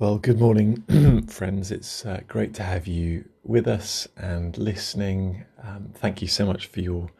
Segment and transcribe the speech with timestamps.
[0.00, 1.70] Well, good morning, friends.
[1.70, 5.44] It's uh, great to have you with us and listening.
[5.62, 7.10] Um, thank you so much for your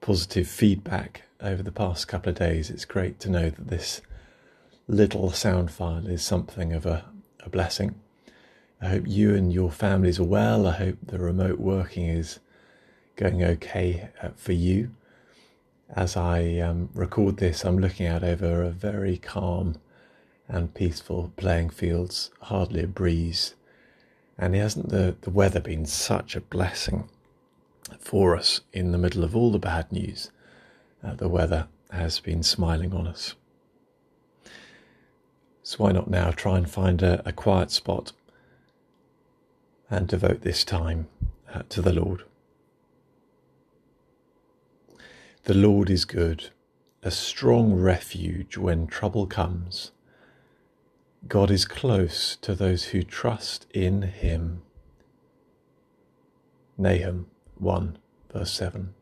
[0.00, 2.68] positive feedback over the past couple of days.
[2.68, 4.02] It's great to know that this
[4.88, 7.04] little sound file is something of a,
[7.44, 7.94] a blessing.
[8.82, 10.66] I hope you and your families are well.
[10.66, 12.40] I hope the remote working is
[13.14, 14.90] going okay uh, for you.
[15.94, 19.76] As I um, record this, I'm looking out over a very calm
[20.48, 23.54] and peaceful playing fields, hardly a breeze.
[24.38, 27.08] And hasn't the, the weather been such a blessing
[27.98, 30.30] for us in the middle of all the bad news?
[31.02, 33.34] Uh, the weather has been smiling on us.
[35.62, 38.12] So why not now try and find a, a quiet spot
[39.90, 41.08] and devote this time
[41.52, 42.22] uh, to the Lord?
[45.44, 46.50] The Lord is good,
[47.02, 49.92] a strong refuge when trouble comes.
[51.28, 54.62] God is close to those who trust in him.
[56.78, 57.26] Nahum
[57.58, 57.98] 1,
[58.32, 58.94] verse 7.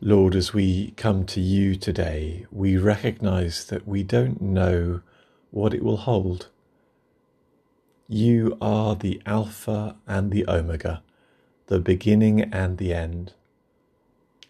[0.00, 5.00] Lord, as we come to you today, we recognize that we don't know
[5.50, 6.48] what it will hold.
[8.08, 11.02] You are the Alpha and the Omega,
[11.66, 13.32] the beginning and the end.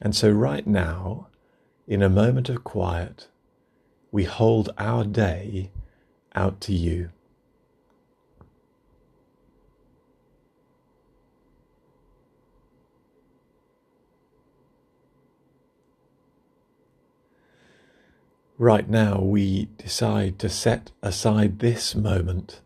[0.01, 1.29] And so, right now,
[1.87, 3.29] in a moment of quiet,
[4.15, 5.73] we hold our day
[6.37, 7.11] out to you.
[18.57, 22.61] Right now, we decide to set aside this moment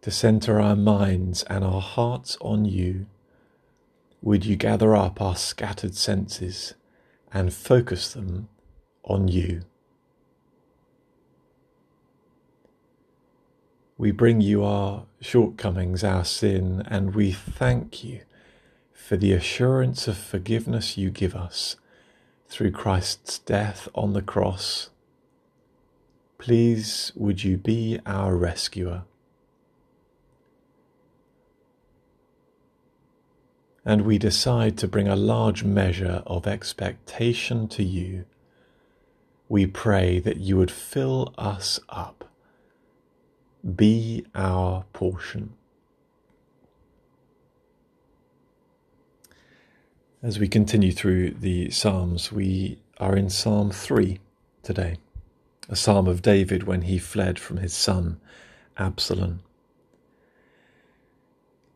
[0.00, 3.06] to center our minds and our hearts on you.
[4.20, 6.74] Would you gather up our scattered senses
[7.32, 8.48] and focus them
[9.04, 9.62] on you?
[13.98, 18.20] We bring you our shortcomings, our sin, and we thank you
[18.92, 21.74] for the assurance of forgiveness you give us
[22.46, 24.90] through Christ's death on the cross.
[26.38, 29.02] Please, would you be our rescuer?
[33.84, 38.26] And we decide to bring a large measure of expectation to you.
[39.48, 42.27] We pray that you would fill us up
[43.76, 45.54] be our portion.
[50.22, 54.18] As we continue through the Psalms, we are in Psalm 3
[54.62, 54.96] today,
[55.68, 58.20] a psalm of David when he fled from his son
[58.76, 59.40] Absalom.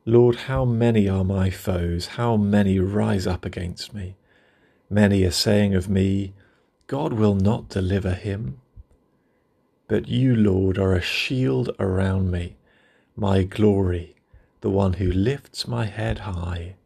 [0.05, 2.07] Lord, how many are my foes?
[2.19, 4.17] How many rise up against me?
[4.91, 6.33] Many are saying of me,
[6.89, 8.61] God will not deliver him.
[9.93, 12.57] But you, Lord, are a shield around me,
[13.15, 14.17] my glory,
[14.63, 16.77] the one who lifts my head high.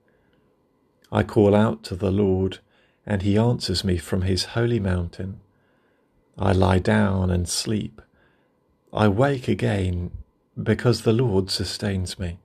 [1.13, 2.59] I call out to the Lord,
[3.07, 5.39] and he answers me from his holy mountain.
[6.37, 8.03] I lie down and sleep.
[8.93, 10.11] I wake again
[10.61, 12.41] because the Lord sustains me.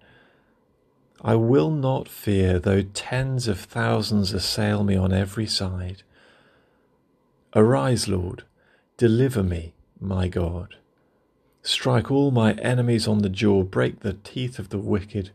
[1.23, 6.03] I will not fear though tens of thousands assail me on every side.
[7.55, 8.43] Arise, Lord,
[8.97, 10.75] deliver me my God.
[11.61, 15.29] Strike all my enemies on the jaw, break the teeth of the wicked.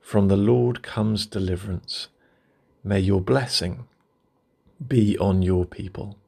[0.00, 2.08] From the Lord comes deliverance.
[2.82, 3.86] May your blessing
[4.86, 6.18] be on your people.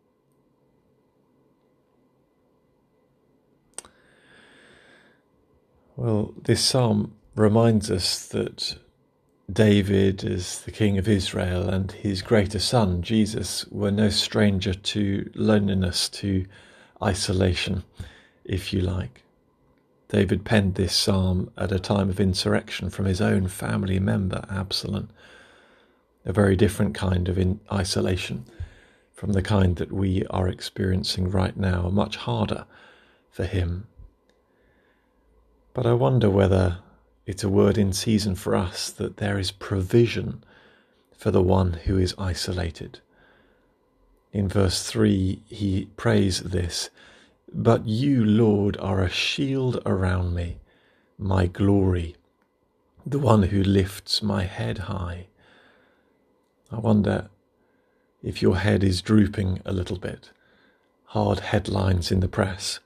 [5.96, 8.78] Well, this psalm reminds us that
[9.52, 15.30] David, as the king of Israel, and his greater son, Jesus, were no stranger to
[15.34, 16.46] loneliness, to
[17.02, 17.84] isolation,
[18.44, 19.22] if you like.
[20.08, 25.10] David penned this psalm at a time of insurrection from his own family member, Absalom.
[26.24, 27.38] A very different kind of
[27.72, 28.46] isolation
[29.12, 32.64] from the kind that we are experiencing right now, much harder
[33.30, 33.86] for him.
[35.74, 36.78] But I wonder whether
[37.26, 40.42] it's a word in season for us that there is provision
[41.16, 43.00] for the one who is isolated
[44.32, 46.90] in verse 3, he prays this
[47.52, 50.58] But you, Lord, are a shield around me,
[51.18, 52.16] my glory,
[53.06, 55.28] the one who lifts my head high.
[56.70, 57.30] I wonder
[58.22, 60.30] if your head is drooping a little bit.
[61.06, 62.80] Hard headlines in the press.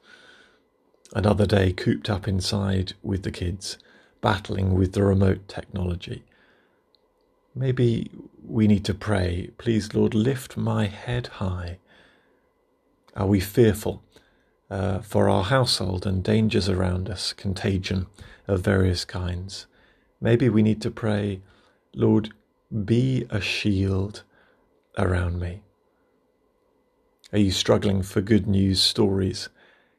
[1.15, 3.79] Another day cooped up inside with the kids,
[4.21, 6.23] battling with the remote technology.
[7.55, 8.11] Maybe
[8.43, 11.79] we need to pray, please, Lord, lift my head high.
[13.15, 14.03] Are we fearful
[14.73, 18.07] uh, for our household and dangers around us, contagion
[18.49, 19.67] of various kinds.
[20.19, 21.43] Maybe we need to pray,
[21.95, 22.31] Lord,
[22.87, 24.23] be a shield
[24.97, 25.61] around me.
[27.35, 29.51] Are you struggling for good news stories?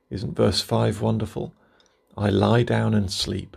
[0.10, 1.54] Isn't verse 5 wonderful?
[2.18, 3.56] I lie down and sleep,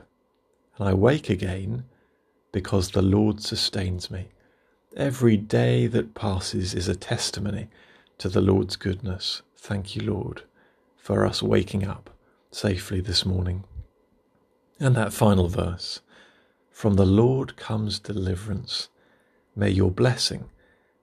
[0.76, 1.84] and I wake again
[2.56, 4.29] because the Lord sustains me.
[4.97, 7.69] Every day that passes is a testimony
[8.17, 9.43] to the Lord's goodness.
[9.58, 10.44] Thank you, Lord,
[10.97, 12.08] for us waking up
[12.50, 13.64] safely this morning.
[14.81, 16.00] And that final verse
[16.70, 18.88] From the Lord comes deliverance.
[19.55, 20.49] May your blessing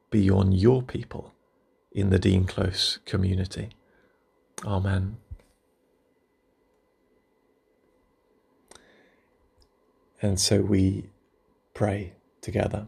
[0.09, 1.35] be on your people
[1.91, 3.69] in the Dean Close community.
[4.65, 5.17] Amen.
[10.19, 11.09] And so we
[11.73, 12.87] pray together.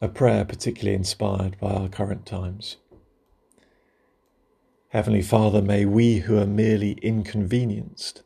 [0.00, 2.76] A prayer particularly inspired by our current times.
[4.90, 8.22] Heavenly Father, may we who are merely inconvenienced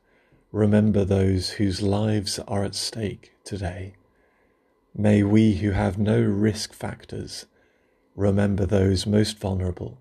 [0.52, 3.94] remember those whose lives are at stake today.
[4.94, 7.46] May we who have no risk factors
[8.14, 9.98] remember those most vulnerable.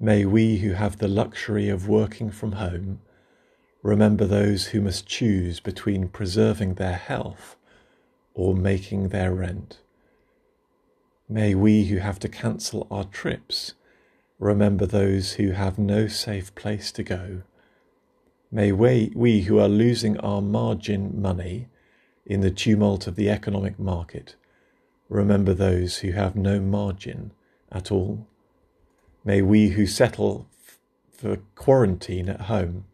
[0.00, 3.00] May we who have the luxury of working from home
[3.82, 7.56] remember those who must choose between preserving their health
[8.34, 9.78] or making their rent.
[11.28, 13.74] May we who have to cancel our trips
[14.38, 17.42] remember those who have no safe place to go.
[18.50, 21.68] May we, we who are losing our margin money
[22.24, 24.36] in the tumult of the economic market
[25.08, 27.32] remember those who have no margin
[27.72, 28.26] at all.
[29.24, 30.46] May we who settle
[31.10, 32.84] for quarantine at home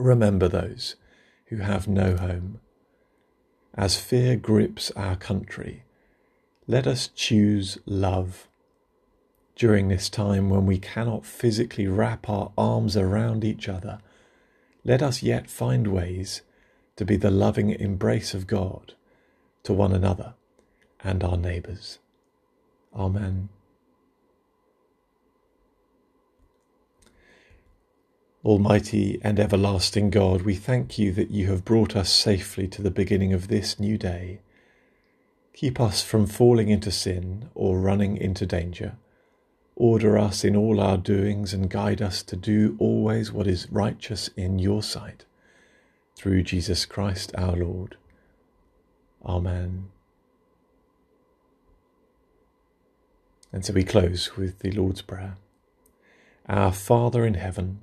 [0.00, 0.96] remember those
[1.46, 2.60] who have no home.
[3.74, 5.84] As fear grips our country,
[6.66, 8.48] let us choose love.
[9.56, 13.98] During this time when we cannot physically wrap our arms around each other,
[14.84, 16.42] let us yet find ways
[16.96, 18.94] to be the loving embrace of God
[19.62, 20.34] to one another
[21.02, 21.98] and our neighbours.
[22.94, 23.48] Amen.
[28.42, 32.90] Almighty and everlasting God, we thank you that you have brought us safely to the
[32.90, 34.40] beginning of this new day.
[35.52, 38.96] Keep us from falling into sin or running into danger.
[39.76, 44.28] Order us in all our doings and guide us to do always what is righteous
[44.38, 45.26] in your sight.
[46.16, 47.98] Through Jesus Christ our Lord.
[49.22, 49.90] Amen.
[53.52, 55.36] And so we close with the Lord's Prayer.
[56.48, 57.82] Our Father in heaven,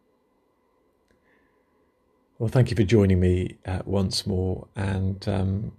[2.41, 4.67] Well, thank you for joining me uh, once more.
[4.75, 5.73] And um,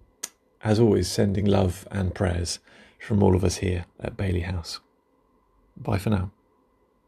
[0.63, 2.61] as always, sending love and prayers
[3.01, 4.79] from all of us here at Bailey House.
[5.77, 6.31] Bye for now.